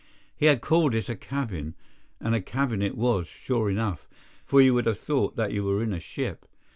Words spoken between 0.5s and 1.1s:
called it